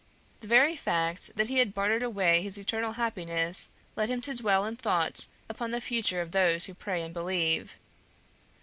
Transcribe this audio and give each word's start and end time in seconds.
The 0.39 0.47
very 0.47 0.75
fact 0.75 1.35
that 1.35 1.47
he 1.47 1.59
had 1.59 1.75
bartered 1.75 2.01
away 2.01 2.41
his 2.41 2.57
eternal 2.57 2.93
happiness 2.93 3.69
led 3.95 4.09
him 4.09 4.19
to 4.23 4.33
dwell 4.33 4.65
in 4.65 4.75
thought 4.75 5.27
upon 5.47 5.69
the 5.69 5.79
future 5.79 6.21
of 6.21 6.31
those 6.31 6.65
who 6.65 6.73
pray 6.73 7.03
and 7.03 7.13
believe. 7.13 7.77